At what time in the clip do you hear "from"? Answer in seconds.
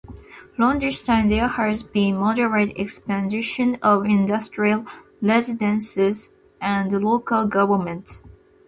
0.55-0.79